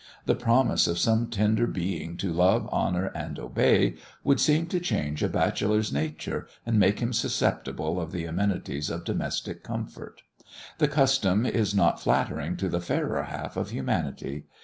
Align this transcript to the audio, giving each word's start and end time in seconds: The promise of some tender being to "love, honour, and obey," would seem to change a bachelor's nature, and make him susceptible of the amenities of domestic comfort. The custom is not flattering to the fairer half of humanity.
The 0.25 0.33
promise 0.33 0.87
of 0.87 0.97
some 0.97 1.27
tender 1.27 1.67
being 1.67 2.17
to 2.17 2.33
"love, 2.33 2.67
honour, 2.69 3.11
and 3.13 3.37
obey," 3.37 3.97
would 4.23 4.39
seem 4.39 4.65
to 4.69 4.79
change 4.79 5.21
a 5.21 5.29
bachelor's 5.29 5.93
nature, 5.93 6.47
and 6.65 6.79
make 6.79 6.99
him 6.99 7.13
susceptible 7.13 8.01
of 8.01 8.11
the 8.11 8.25
amenities 8.25 8.89
of 8.89 9.03
domestic 9.03 9.61
comfort. 9.61 10.23
The 10.79 10.87
custom 10.87 11.45
is 11.45 11.75
not 11.75 12.01
flattering 12.01 12.57
to 12.57 12.67
the 12.67 12.81
fairer 12.81 13.21
half 13.25 13.55
of 13.55 13.69
humanity. 13.69 14.45